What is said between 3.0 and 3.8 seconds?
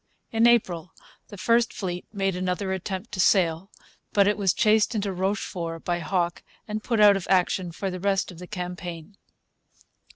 to sail;